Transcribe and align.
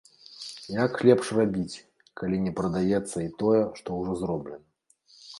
Як 0.83 0.93
лепш 1.09 1.27
рабіць, 1.39 1.81
калі 2.21 2.39
не 2.45 2.53
прадаецца 2.59 3.17
і 3.25 3.27
тое, 3.43 3.59
што 3.81 3.99
ўжо 3.99 4.15
зроблена? 4.23 4.65